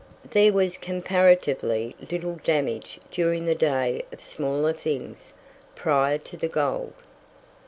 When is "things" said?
4.73-5.33